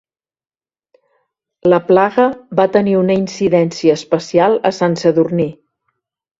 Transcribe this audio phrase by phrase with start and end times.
[1.73, 2.25] La plaga
[2.61, 5.51] va tenir una incidència especial a Sant Sadurní.